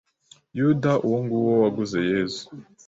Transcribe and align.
Yuda 0.59 0.91
uwonguwo 1.05 1.51
waguze 1.63 1.99
Yezu 2.11 2.43